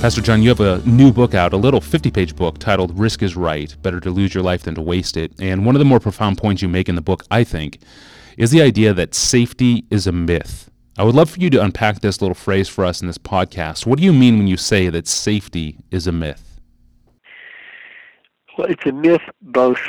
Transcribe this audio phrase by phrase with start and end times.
[0.00, 3.22] Pastor John, you have a new book out, a little 50 page book titled Risk
[3.22, 5.30] is Right Better to Lose Your Life Than to Waste It.
[5.38, 7.80] And one of the more profound points you make in the book, I think,
[8.38, 10.70] is the idea that safety is a myth.
[10.96, 13.84] I would love for you to unpack this little phrase for us in this podcast.
[13.84, 16.58] What do you mean when you say that safety is a myth?
[18.56, 19.80] Well, it's a myth both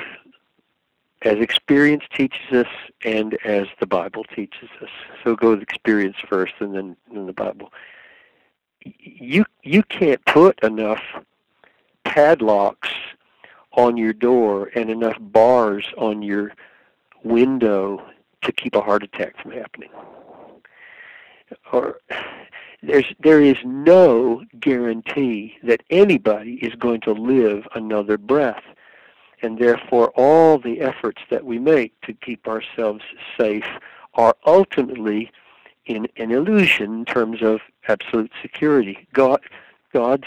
[1.21, 2.73] as experience teaches us
[3.05, 4.89] and as the Bible teaches us.
[5.23, 7.71] So go with experience first and then, then the Bible
[8.83, 11.01] you you can't put enough
[12.03, 12.89] padlocks
[13.73, 16.51] on your door and enough bars on your
[17.23, 18.03] window
[18.41, 19.89] to keep a heart attack from happening.
[21.71, 21.99] Or
[22.81, 28.63] there's there is no guarantee that anybody is going to live another breath.
[29.43, 33.03] And therefore all the efforts that we make to keep ourselves
[33.39, 33.65] safe
[34.13, 35.31] are ultimately
[35.85, 39.07] in an illusion in terms of absolute security.
[39.13, 39.39] God,
[39.93, 40.23] God's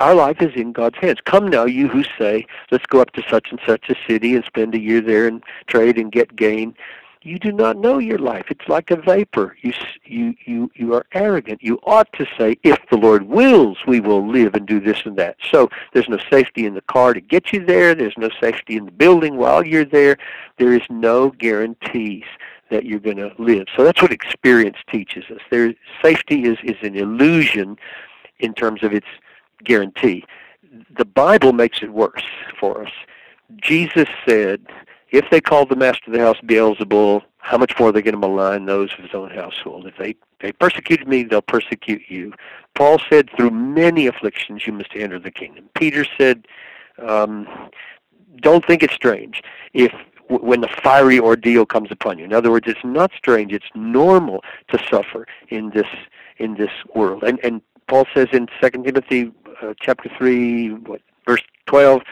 [0.00, 1.18] our life is in God's hands.
[1.24, 4.44] Come now, you who say, "Let's go up to such and such a city and
[4.44, 6.74] spend a year there and trade and get gain."
[7.22, 8.46] You do not know your life.
[8.48, 9.56] It's like a vapor.
[9.60, 9.72] You
[10.04, 11.62] you you you are arrogant.
[11.62, 15.16] You ought to say, "If the Lord wills, we will live and do this and
[15.16, 17.94] that." So there's no safety in the car to get you there.
[17.94, 20.16] There's no safety in the building while you're there.
[20.58, 22.24] There is no guarantees
[22.70, 23.66] that you're going to live.
[23.76, 25.40] So that's what experience teaches us.
[25.50, 27.76] There, safety is, is an illusion
[28.38, 29.06] in terms of its
[29.64, 30.24] guarantee.
[30.96, 32.24] The Bible makes it worse
[32.58, 32.92] for us.
[33.56, 34.66] Jesus said,
[35.10, 38.14] if they called the master of the house Beelzebul, how much more are they going
[38.14, 39.86] to malign those of his own household?
[39.86, 42.34] If they, they persecuted me, they'll persecute you.
[42.74, 45.70] Paul said, through many afflictions you must enter the kingdom.
[45.74, 46.46] Peter said,
[47.02, 47.48] um,
[48.42, 49.42] don't think it's strange.
[49.72, 49.92] If
[50.28, 52.24] when the fiery ordeal comes upon you.
[52.24, 55.86] In other words, it's not strange; it's normal to suffer in this
[56.38, 57.22] in this world.
[57.24, 62.02] And and Paul says in Second Timothy uh, chapter three, what, verse twelve,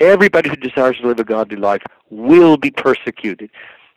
[0.00, 3.50] everybody who desires to live a godly life will be persecuted.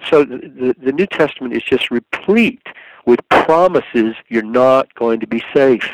[0.09, 2.65] So the, the, the New Testament is just replete
[3.05, 5.89] with promises you're not going to be safe.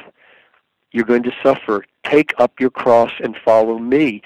[0.92, 1.86] You're going to suffer.
[2.04, 4.22] Take up your cross and follow me.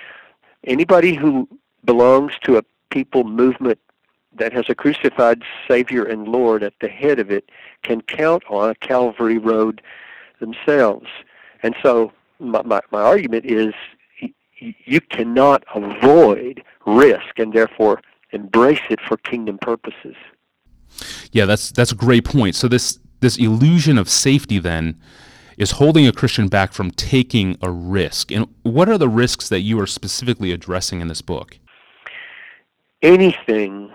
[0.66, 1.47] Anybody who
[1.85, 3.79] belongs to a people movement
[4.38, 7.50] that has a crucified Savior and Lord at the head of it
[7.83, 9.81] can count on a Calvary road
[10.39, 11.07] themselves.
[11.63, 13.73] And so my, my, my argument is
[14.59, 18.01] you cannot avoid risk and therefore
[18.31, 20.16] embrace it for kingdom purposes.
[21.31, 22.56] Yeah, that's that's a great point.
[22.56, 25.00] So this this illusion of safety then
[25.57, 28.31] is holding a Christian back from taking a risk.
[28.31, 31.59] And what are the risks that you are specifically addressing in this book?
[33.02, 33.92] Anything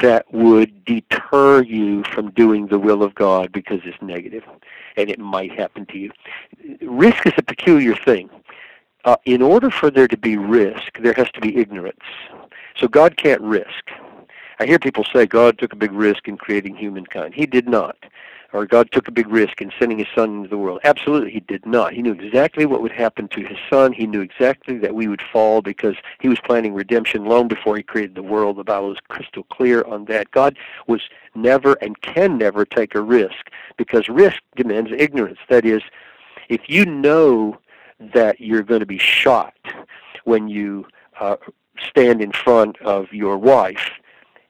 [0.00, 4.42] that would deter you from doing the will of God because it's negative
[4.96, 6.10] and it might happen to you.
[6.80, 8.30] Risk is a peculiar thing.
[9.04, 11.98] Uh, in order for there to be risk, there has to be ignorance.
[12.76, 13.90] So God can't risk.
[14.58, 17.34] I hear people say God took a big risk in creating humankind.
[17.34, 17.96] He did not
[18.54, 20.80] or God took a big risk in sending his son into the world.
[20.84, 21.92] Absolutely, he did not.
[21.92, 23.92] He knew exactly what would happen to his son.
[23.92, 27.82] He knew exactly that we would fall because he was planning redemption long before he
[27.82, 28.56] created the world.
[28.56, 30.30] The Bible is crystal clear on that.
[30.30, 31.02] God was
[31.34, 35.40] never and can never take a risk because risk demands ignorance.
[35.50, 35.82] That is,
[36.48, 37.58] if you know
[38.14, 39.54] that you're going to be shot
[40.22, 40.86] when you
[41.18, 41.36] uh,
[41.88, 43.90] stand in front of your wife,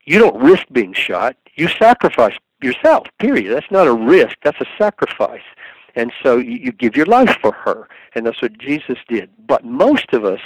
[0.04, 1.36] you don't risk being shot.
[1.54, 3.54] You sacrifice yourself, period.
[3.54, 5.42] That's not a risk, that's a sacrifice.
[5.96, 7.88] And so you, give your life for her.
[8.14, 9.30] And that's what Jesus did.
[9.46, 10.40] But most of us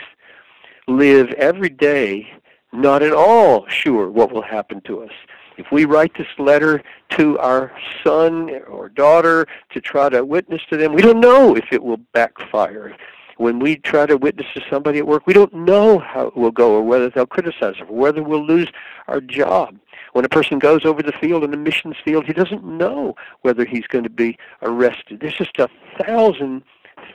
[0.87, 2.31] live every day
[2.73, 5.13] not at all sure what will happen to us.
[5.57, 7.73] If we write this letter to our
[8.05, 11.97] son or daughter to try to witness to them, we don't know if it will
[12.13, 12.95] backfire.
[13.39, 16.51] When we try to witness to somebody at work, we don't know how it will
[16.51, 18.69] go or whether they'll criticize us or whether we'll lose
[19.07, 19.79] our job.
[20.13, 23.65] When a person goes over the field in the missions field, he doesn't know whether
[23.65, 25.21] he's going to be arrested.
[25.21, 25.69] There's just a
[26.03, 26.63] thousand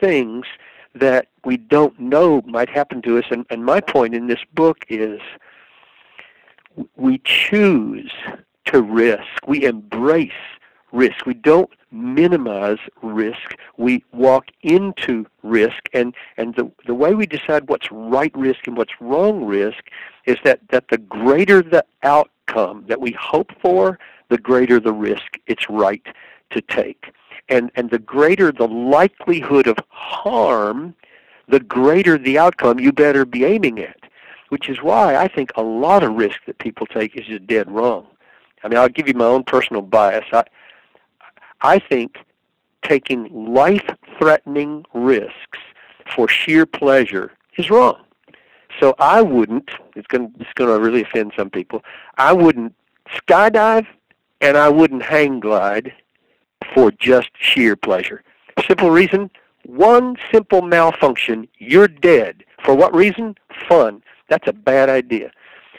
[0.00, 0.46] things
[0.94, 3.24] that we don't know might happen to us.
[3.30, 5.20] And, and my point in this book is
[6.96, 8.12] we choose
[8.66, 9.46] to risk.
[9.46, 10.32] We embrace
[10.92, 11.26] risk.
[11.26, 13.54] We don't minimize risk.
[13.76, 18.76] We walk into risk, and, and the, the way we decide what's right risk and
[18.76, 19.84] what's wrong risk
[20.26, 23.98] is that, that the greater the outcome that we hope for,
[24.28, 26.06] the greater the risk it's right
[26.50, 27.12] to take.
[27.48, 30.94] And, and the greater the likelihood of harm,
[31.48, 33.98] the greater the outcome you better be aiming at.
[34.48, 37.70] Which is why I think a lot of risk that people take is just dead
[37.70, 38.06] wrong.
[38.62, 40.24] I mean, I'll give you my own personal bias.
[40.32, 40.44] I,
[41.64, 42.18] I think
[42.82, 43.88] taking life
[44.18, 45.58] threatening risks
[46.14, 48.04] for sheer pleasure is wrong.
[48.78, 51.82] So I wouldn't, it's going, it's going to really offend some people,
[52.18, 52.74] I wouldn't
[53.10, 53.86] skydive
[54.42, 55.94] and I wouldn't hang glide
[56.74, 58.22] for just sheer pleasure.
[58.66, 59.30] Simple reason,
[59.64, 62.44] one simple malfunction, you're dead.
[62.62, 63.36] For what reason?
[63.68, 64.02] Fun.
[64.28, 65.30] That's a bad idea.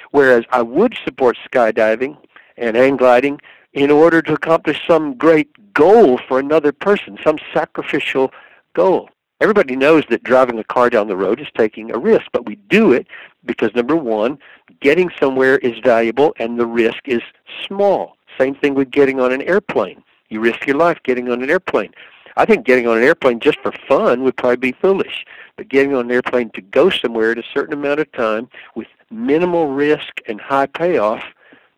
[0.10, 2.18] Whereas I would support skydiving
[2.58, 3.40] and hang gliding
[3.76, 8.32] in order to accomplish some great goal for another person, some sacrificial
[8.74, 9.10] goal.
[9.42, 12.56] Everybody knows that driving a car down the road is taking a risk, but we
[12.70, 13.06] do it
[13.46, 14.40] because number one,
[14.80, 17.22] getting somewhere is valuable and the risk is
[17.68, 18.16] small.
[18.38, 20.02] Same thing with getting on an airplane.
[20.30, 21.94] You risk your life getting on an airplane.
[22.38, 25.26] I think getting on an airplane just for fun would probably be foolish.
[25.58, 28.88] But getting on an airplane to go somewhere at a certain amount of time with
[29.12, 31.24] minimal risk and high payoff,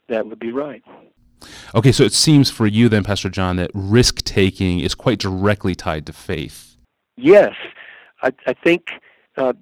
[0.09, 0.83] that would be right.
[1.75, 5.75] Okay, so it seems for you then, Pastor John, that risk taking is quite directly
[5.75, 6.77] tied to faith.
[7.15, 7.53] Yes,
[8.21, 8.91] I, I think
[9.37, 9.53] uh,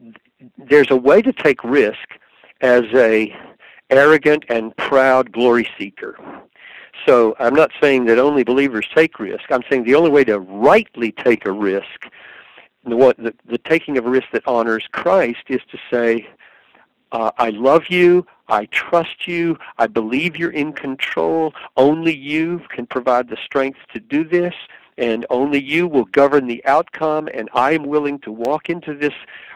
[0.58, 2.08] there's a way to take risk
[2.62, 3.36] as a
[3.90, 6.18] arrogant and proud glory seeker.
[7.06, 9.52] So I'm not saying that only believers take risk.
[9.52, 12.08] I'm saying the only way to rightly take a risk,
[12.84, 16.28] the, the, the taking of a risk that honors Christ, is to say,
[17.16, 22.86] uh, I love you, I trust you, I believe you're in control, only you can
[22.86, 24.54] provide the strength to do this,
[24.98, 29.14] and only you will govern the outcome, and I am willing to walk into this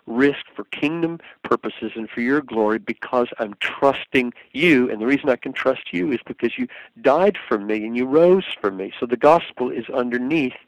[0.08, 4.90] risk for kingdom purposes and for your glory because I'm trusting you.
[4.90, 6.68] And the reason I can trust you is because you
[7.02, 8.94] died for me and you rose for me.
[9.02, 10.60] So the gospel is underneath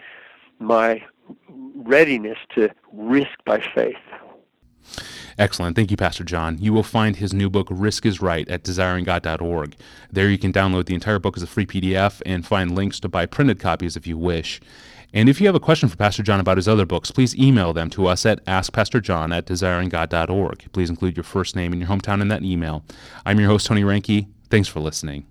[0.59, 1.03] my
[1.47, 3.95] readiness to risk by faith.
[5.37, 5.75] Excellent.
[5.75, 6.57] Thank you, Pastor John.
[6.59, 9.75] You will find his new book, Risk is Right, at desiringgod.org.
[10.11, 13.09] There you can download the entire book as a free PDF and find links to
[13.09, 14.59] buy printed copies if you wish.
[15.13, 17.73] And if you have a question for Pastor John about his other books, please email
[17.73, 20.71] them to us at askpastorjohn at desiringgod.org.
[20.71, 22.83] Please include your first name and your hometown in that email.
[23.25, 24.27] I'm your host, Tony Reinke.
[24.49, 25.25] Thanks for listening.